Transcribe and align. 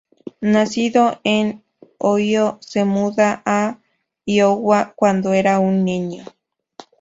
Nacido 0.55 1.19
en 1.23 1.63
Ohio, 1.99 2.57
se 2.61 2.85
mudó 2.85 3.21
a 3.45 3.77
Iowa 4.25 4.93
cuando 4.95 5.31
era 5.33 5.59
un 5.59 5.85
niño. 5.85 6.25